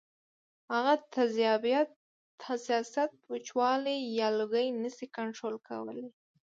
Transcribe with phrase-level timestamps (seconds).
[0.73, 1.89] هغه تیزابیت،
[2.45, 6.05] حساسیت، وچوالی یا لوګی نشي کنټرول کولی